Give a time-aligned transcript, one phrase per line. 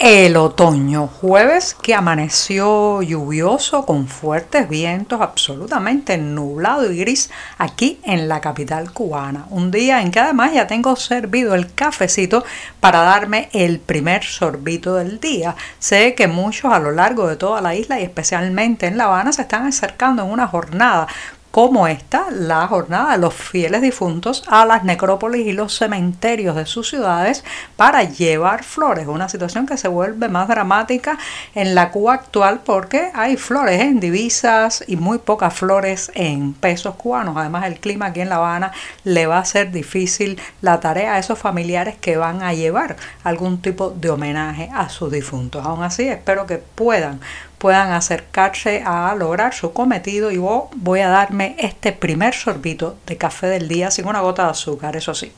[0.00, 7.28] el otoño, jueves que amaneció lluvioso con fuertes vientos, absolutamente nublado y gris
[7.58, 9.44] aquí en la capital cubana.
[9.50, 12.44] Un día en que además ya tengo servido el cafecito
[12.80, 15.54] para darme el primer sorbito del día.
[15.78, 19.34] Sé que muchos a lo largo de toda la isla y especialmente en La Habana
[19.34, 21.08] se están acercando en una jornada
[21.50, 26.64] como esta, la jornada de los fieles difuntos a las necrópolis y los cementerios de
[26.64, 27.44] sus ciudades
[27.76, 31.18] para llevar flores, una situación que se vuelve más dramática
[31.54, 36.94] en la Cuba actual porque hay flores en divisas y muy pocas flores en pesos
[36.94, 37.36] cubanos.
[37.36, 41.18] Además el clima aquí en La Habana le va a ser difícil la tarea a
[41.18, 45.66] esos familiares que van a llevar algún tipo de homenaje a sus difuntos.
[45.66, 47.20] Aún así espero que puedan
[47.60, 53.48] puedan acercarse a lograr su cometido y voy a darme este primer sorbito de café
[53.48, 55.30] del día sin una gota de azúcar, eso sí.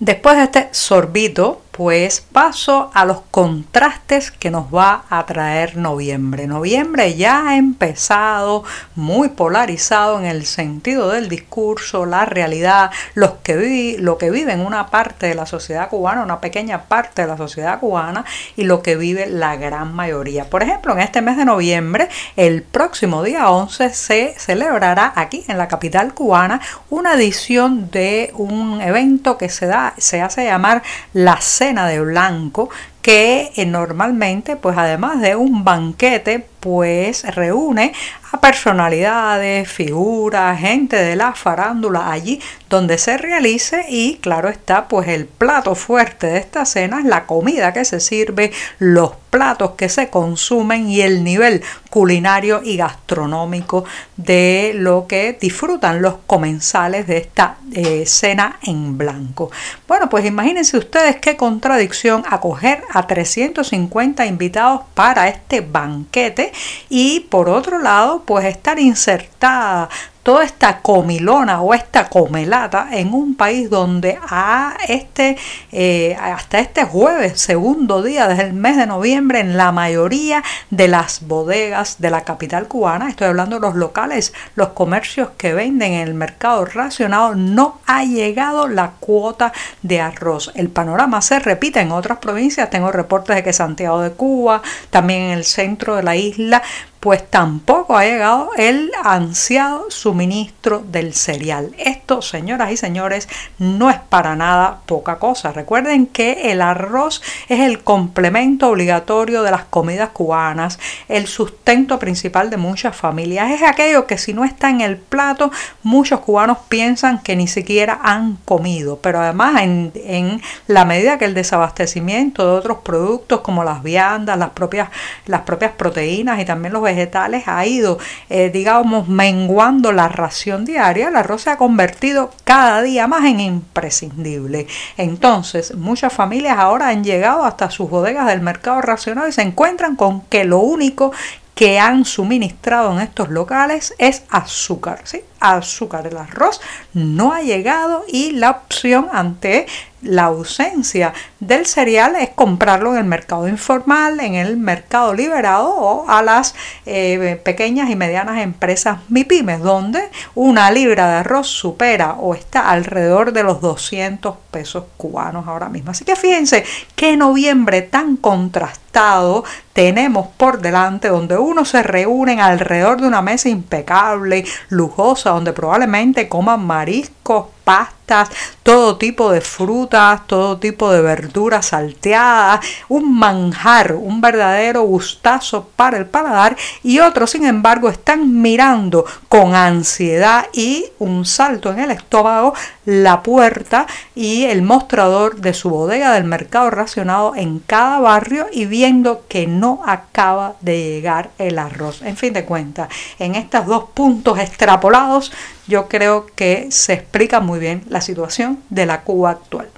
[0.00, 6.48] Después de este sorbito, pues paso a los contrastes que nos va a traer noviembre.
[6.48, 8.64] Noviembre ya ha empezado
[8.96, 14.88] muy polarizado en el sentido del discurso, la realidad, los que lo que vive una
[14.88, 18.24] parte de la sociedad cubana, una pequeña parte de la sociedad cubana
[18.56, 20.50] y lo que vive la gran mayoría.
[20.50, 25.58] Por ejemplo, en este mes de noviembre, el próximo día 11 se celebrará aquí en
[25.58, 31.40] la capital cubana una edición de un evento que se da se hace llamar la
[31.86, 32.70] de blanco
[33.02, 37.92] que eh, normalmente pues además de un banquete pues reúne
[38.32, 45.08] a personalidades, figuras, gente de la farándula allí donde se realice y claro está pues
[45.08, 49.88] el plato fuerte de esta cena es la comida que se sirve, los platos que
[49.88, 53.84] se consumen y el nivel culinario y gastronómico
[54.16, 59.50] de lo que disfrutan los comensales de esta eh, cena en blanco.
[59.86, 66.47] Bueno pues imagínense ustedes qué contradicción acoger a 350 invitados para este banquete
[66.88, 69.88] y por otro lado pues estar insertada
[70.28, 75.38] toda esta comilona o esta comelata en un país donde a este,
[75.72, 81.26] eh, hasta este jueves, segundo día del mes de noviembre, en la mayoría de las
[81.26, 86.06] bodegas de la capital cubana, estoy hablando de los locales, los comercios que venden en
[86.06, 90.52] el mercado racionado, no ha llegado la cuota de arroz.
[90.54, 95.22] El panorama se repite en otras provincias, tengo reportes de que Santiago de Cuba, también
[95.22, 96.62] en el centro de la isla,
[97.00, 101.72] pues tampoco ha llegado el ansiado suministro del cereal.
[101.78, 103.28] Esto, señoras y señores,
[103.58, 105.52] no es para nada poca cosa.
[105.52, 112.50] Recuerden que el arroz es el complemento obligatorio de las comidas cubanas, el sustento principal
[112.50, 113.52] de muchas familias.
[113.52, 115.52] Es aquello que si no está en el plato,
[115.84, 118.98] muchos cubanos piensan que ni siquiera han comido.
[119.00, 124.50] Pero además, en, la medida que el desabastecimiento de otros productos como las viandas, las
[124.50, 124.88] propias,
[125.26, 131.08] las propias proteínas y también los vegetales ha ido, eh, digamos, menguando la ración diaria,
[131.08, 134.66] el arroz se ha convertido cada día más en imprescindible.
[134.96, 139.96] Entonces, muchas familias ahora han llegado hasta sus bodegas del mercado racional y se encuentran
[139.96, 141.12] con que lo único
[141.58, 145.22] que han suministrado en estos locales es azúcar, ¿sí?
[145.40, 146.06] Azúcar.
[146.06, 146.60] El arroz
[146.94, 149.66] no ha llegado y la opción ante
[150.02, 156.08] la ausencia del cereal es comprarlo en el mercado informal, en el mercado liberado o
[156.08, 156.54] a las
[156.86, 163.32] eh, pequeñas y medianas empresas MIPIMES, donde una libra de arroz supera o está alrededor
[163.32, 165.90] de los 200 pesos cubanos ahora mismo.
[165.90, 166.64] Así que fíjense
[166.94, 173.48] qué noviembre tan contrastado tenemos por delante, donde uno se reúnen alrededor de una mesa
[173.48, 178.30] impecable, lujosa, donde probablemente coman mariscos, pastas,
[178.62, 185.98] todo tipo de frutas, todo tipo de verduras salteadas, un manjar, un verdadero gustazo para
[185.98, 191.90] el paladar y otros sin embargo están mirando con ansiedad y un salto en el
[191.90, 192.54] estómago
[192.86, 198.64] la puerta y el mostrador de su bodega del mercado racionado en cada barrio y
[198.64, 202.00] viendo que no acaba de llegar el arroz.
[202.00, 202.88] En fin de cuentas,
[203.18, 205.32] en estos dos puntos extrapolados
[205.68, 209.68] yo creo que se explica muy bien la situación de la Cuba actual.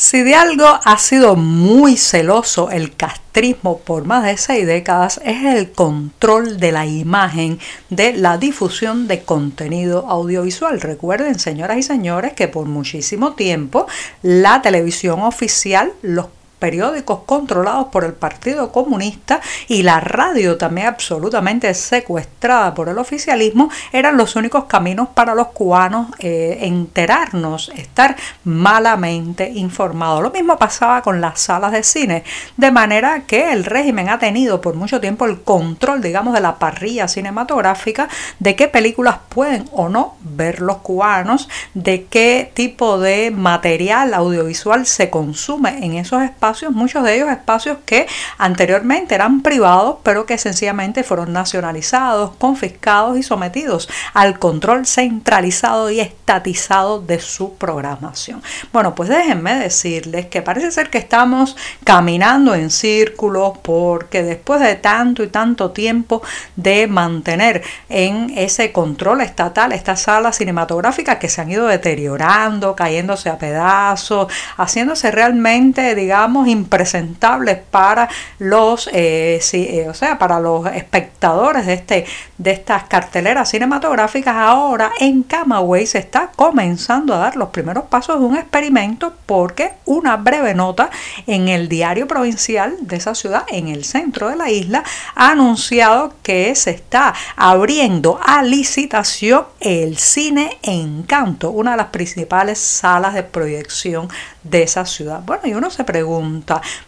[0.00, 5.44] Si de algo ha sido muy celoso el castrismo por más de seis décadas es
[5.44, 7.58] el control de la imagen
[7.90, 10.80] de la difusión de contenido audiovisual.
[10.80, 13.86] Recuerden, señoras y señores, que por muchísimo tiempo
[14.22, 16.28] la televisión oficial, los
[16.60, 23.70] periódicos controlados por el Partido Comunista y la radio también absolutamente secuestrada por el oficialismo
[23.92, 28.14] eran los únicos caminos para los cubanos eh, enterarnos, estar
[28.44, 30.22] malamente informados.
[30.22, 32.24] Lo mismo pasaba con las salas de cine,
[32.56, 36.58] de manera que el régimen ha tenido por mucho tiempo el control, digamos, de la
[36.58, 38.08] parrilla cinematográfica,
[38.38, 44.84] de qué películas pueden o no ver los cubanos, de qué tipo de material audiovisual
[44.84, 48.06] se consume en esos espacios muchos de ellos espacios que
[48.38, 56.00] anteriormente eran privados, pero que sencillamente fueron nacionalizados, confiscados y sometidos al control centralizado y
[56.00, 58.42] estatizado de su programación.
[58.72, 64.76] Bueno, pues déjenme decirles que parece ser que estamos caminando en círculos porque después de
[64.76, 66.22] tanto y tanto tiempo
[66.56, 73.28] de mantener en ese control estatal estas salas cinematográficas que se han ido deteriorando, cayéndose
[73.28, 78.08] a pedazos, haciéndose realmente, digamos, impresentables para
[78.38, 82.06] los, eh, eh, o sea, para los espectadores de, este,
[82.38, 88.18] de estas carteleras cinematográficas, ahora en Camagüey se está comenzando a dar los primeros pasos
[88.18, 90.90] de un experimento porque una breve nota
[91.26, 94.84] en el diario provincial de esa ciudad, en el centro de la isla,
[95.14, 102.58] ha anunciado que se está abriendo a licitación el cine Encanto, una de las principales
[102.58, 104.08] salas de proyección
[104.42, 105.22] de esa ciudad.
[105.24, 106.29] Bueno, y uno se pregunta,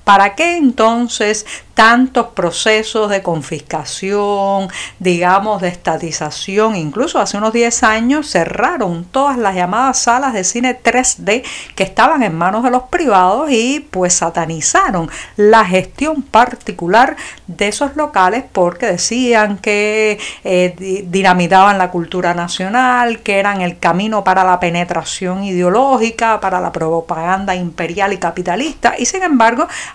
[0.05, 4.69] ¿para qué entonces tantos procesos de confiscación,
[4.99, 6.77] digamos, de estatización?
[6.77, 11.43] Incluso hace unos 10 años cerraron todas las llamadas salas de cine 3D
[11.75, 17.17] que estaban en manos de los privados y pues satanizaron la gestión particular
[17.47, 24.25] de esos locales porque decían que eh, dinamitaban la cultura nacional, que eran el camino
[24.25, 29.23] para la penetración ideológica, para la propaganda imperial y capitalista y sin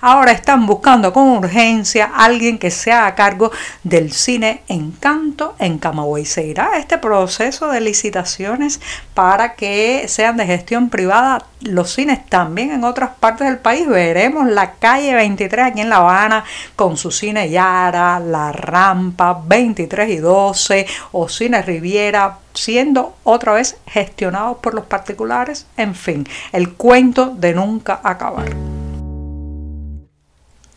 [0.01, 3.51] ahora están buscando con urgencia alguien que sea a cargo
[3.83, 6.25] del cine Encanto en Camagüey.
[6.25, 8.79] Se irá este proceso de licitaciones
[9.13, 13.87] para que sean de gestión privada los cines también en otras partes del país.
[13.87, 16.43] Veremos la calle 23 aquí en La Habana
[16.75, 23.77] con su cine Yara, La Rampa 23 y 12 o Cine Riviera siendo otra vez
[23.85, 25.67] gestionados por los particulares.
[25.77, 28.86] En fin, el cuento de nunca acabar.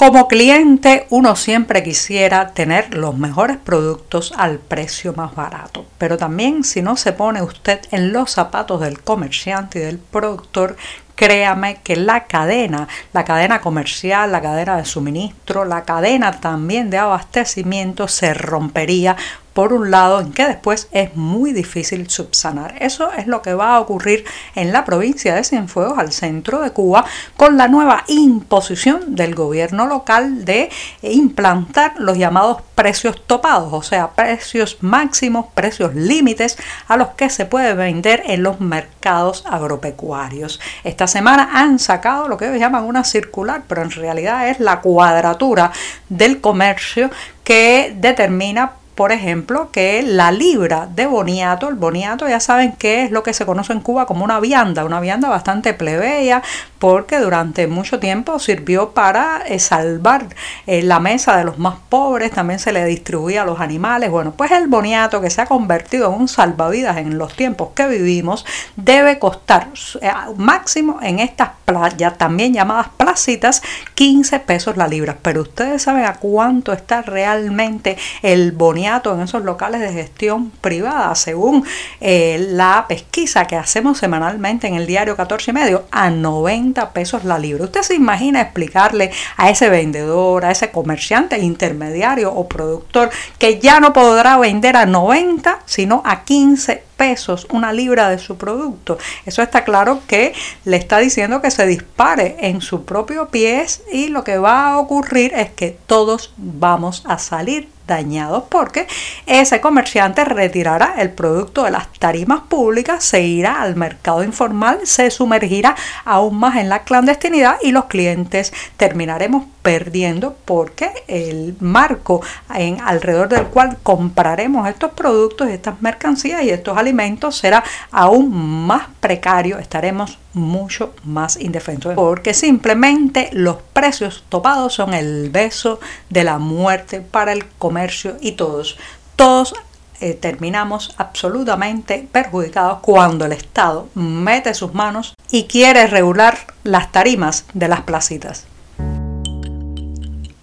[0.00, 6.64] Como cliente uno siempre quisiera tener los mejores productos al precio más barato, pero también
[6.64, 10.79] si no se pone usted en los zapatos del comerciante y del productor,
[11.17, 16.97] créame que la cadena, la cadena comercial, la cadena de suministro, la cadena también de
[16.97, 19.19] abastecimiento se rompería
[19.61, 22.77] por un lado, en que después es muy difícil subsanar.
[22.81, 24.25] Eso es lo que va a ocurrir
[24.55, 27.05] en la provincia de Cienfuegos, al centro de Cuba,
[27.37, 30.71] con la nueva imposición del gobierno local de
[31.03, 36.57] implantar los llamados precios topados, o sea, precios máximos, precios límites
[36.89, 40.59] a los que se puede vender en los mercados agropecuarios.
[40.85, 44.81] Esta semana han sacado lo que ellos llaman una circular, pero en realidad es la
[44.81, 45.71] cuadratura
[46.09, 47.11] del comercio
[47.45, 53.11] que determina por ejemplo, que la libra de boniato, el boniato ya saben que es
[53.11, 56.42] lo que se conoce en Cuba como una vianda, una vianda bastante plebeya,
[56.80, 60.28] porque durante mucho tiempo sirvió para eh, salvar
[60.66, 64.10] eh, la mesa de los más pobres, también se le distribuía a los animales.
[64.10, 67.87] Bueno, pues el boniato que se ha convertido en un salvavidas en los tiempos que
[67.87, 68.46] vivimos
[68.76, 69.68] debe costar
[70.00, 71.50] eh, máximo en estas
[71.96, 73.62] ya también llamadas placitas
[73.94, 75.18] 15 pesos la libra.
[75.22, 81.14] Pero ustedes saben a cuánto está realmente el boniato en esos locales de gestión privada,
[81.14, 81.64] según
[82.00, 87.39] la pesquisa que hacemos semanalmente en el diario 14 y medio, a 90 pesos la
[87.39, 87.65] libra.
[87.65, 93.81] Usted se imagina explicarle a ese vendedor, a ese comerciante intermediario o productor que ya
[93.81, 98.99] no podrá vender a 90, sino a 15 pesos una libra de su producto.
[99.25, 100.35] Eso está claro que
[100.65, 104.79] le está diciendo que se dispare en su propio pie y lo que va a
[104.79, 108.87] ocurrir es que todos vamos a salir dañados porque
[109.26, 115.11] ese comerciante retirará el producto de las tarimas públicas, se irá al mercado informal, se
[115.11, 122.23] sumergirá aún más en la clandestinidad y los clientes terminaremos perdiendo porque el marco
[122.54, 128.30] en alrededor del cual compraremos estos productos, estas mercancías y estos alimentos será aún
[128.66, 136.25] más precario, estaremos mucho más indefensos porque simplemente los precios topados son el beso de
[136.25, 138.78] la muerte para el comercio y todos,
[139.16, 139.54] todos
[140.00, 147.44] eh, terminamos absolutamente perjudicados cuando el Estado mete sus manos y quiere regular las tarimas
[147.52, 148.46] de las placitas.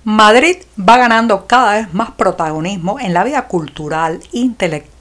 [0.04, 4.98] Madrid va ganando cada vez más protagonismo en la vida cultural, intelectual,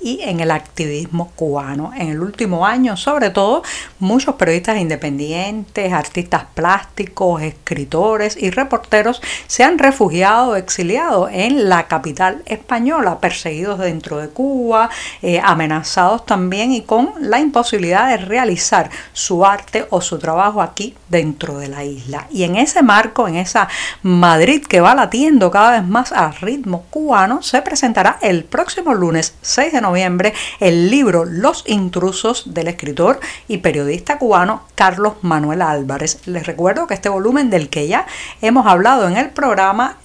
[0.00, 1.92] y en el activismo cubano.
[1.96, 3.62] En el último año, sobre todo,
[3.98, 12.42] muchos periodistas independientes, artistas plásticos, escritores y reporteros se han refugiado exiliado en la capital
[12.46, 14.88] española, perseguidos dentro de Cuba,
[15.20, 20.94] eh, amenazados también y con la imposibilidad de realizar su arte o su trabajo aquí
[21.08, 22.26] dentro de la isla.
[22.30, 23.68] Y en ese marco, en esa
[24.02, 29.34] Madrid que va latiendo cada vez más al ritmo cubano, se presentará el próximo lunes
[29.42, 36.26] 6 de noviembre el libro Los intrusos del escritor y periodista cubano Carlos Manuel Álvarez.
[36.26, 38.06] Les recuerdo que este volumen del que ya
[38.40, 39.98] hemos hablado en el programa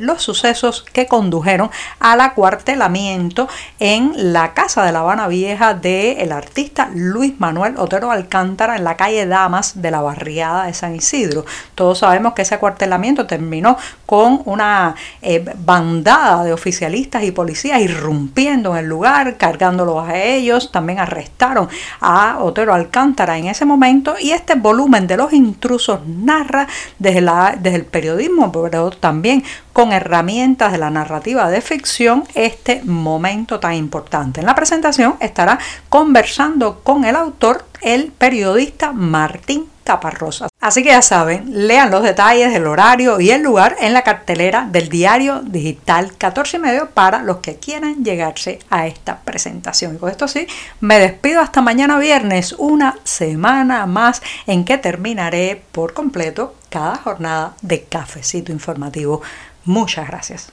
[0.00, 6.90] los sucesos que condujeron al acuartelamiento en la casa de La Habana Vieja del artista
[6.94, 11.44] Luis Manuel Otero Alcántara en la calle Damas de la barriada de San Isidro.
[11.74, 18.72] Todos sabemos que ese acuartelamiento terminó con una eh, bandada de oficialistas y policías irrumpiendo
[18.72, 20.72] en el lugar, cargándolos a ellos.
[20.72, 21.68] También arrestaron
[22.00, 26.66] a Otero Alcántara en ese momento y este volumen de los intrusos narra
[26.98, 29.41] desde, la, desde el periodismo, pero también
[29.72, 34.40] con herramientas de la narrativa de ficción este momento tan importante.
[34.40, 35.58] En la presentación estará
[35.88, 40.51] conversando con el autor, el periodista Martín Caparrosas.
[40.62, 44.68] Así que ya saben, lean los detalles del horario y el lugar en la cartelera
[44.70, 49.96] del diario digital 14 y medio para los que quieran llegarse a esta presentación.
[49.96, 50.46] Y con esto sí,
[50.78, 57.54] me despido hasta mañana viernes, una semana más en que terminaré por completo cada jornada
[57.60, 59.20] de cafecito informativo.
[59.64, 60.52] Muchas gracias.